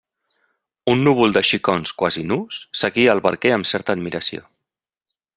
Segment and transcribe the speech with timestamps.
[0.93, 4.49] Un núvol de xicons quasi nus seguia el barquer amb certa admiració.